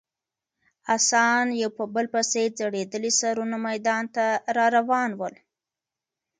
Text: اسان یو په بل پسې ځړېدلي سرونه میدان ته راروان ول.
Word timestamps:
اسان 0.95 1.45
یو 1.61 1.69
په 1.77 1.83
بل 1.93 2.05
پسې 2.13 2.43
ځړېدلي 2.57 3.11
سرونه 3.19 3.55
میدان 3.67 4.03
ته 4.15 4.25
راروان 4.57 5.11
ول. 5.19 5.35